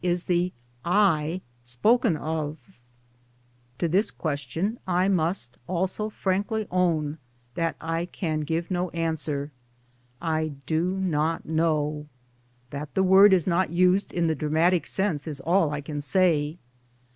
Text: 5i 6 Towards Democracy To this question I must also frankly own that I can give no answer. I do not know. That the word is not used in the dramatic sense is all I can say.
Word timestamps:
5i 0.03 0.11
6 0.15 0.23
Towards 0.23 2.01
Democracy 2.01 2.73
To 3.77 3.87
this 3.87 4.09
question 4.09 4.79
I 4.87 5.07
must 5.07 5.57
also 5.67 6.09
frankly 6.09 6.67
own 6.71 7.19
that 7.53 7.75
I 7.79 8.05
can 8.07 8.39
give 8.39 8.71
no 8.71 8.89
answer. 8.97 9.51
I 10.19 10.53
do 10.65 10.85
not 10.97 11.45
know. 11.45 12.07
That 12.71 12.95
the 12.95 13.03
word 13.03 13.31
is 13.31 13.45
not 13.45 13.69
used 13.69 14.11
in 14.11 14.25
the 14.25 14.33
dramatic 14.33 14.87
sense 14.87 15.27
is 15.27 15.39
all 15.39 15.69
I 15.69 15.81
can 15.81 16.01
say. 16.01 16.57